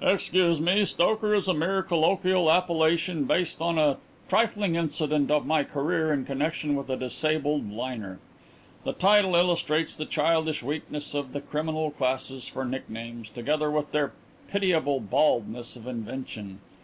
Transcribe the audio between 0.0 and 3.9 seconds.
"Excuse me. 'Stoker' is a mere colloquial appellation based on